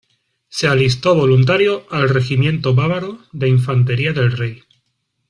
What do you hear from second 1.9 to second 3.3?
al Regimiento bávaro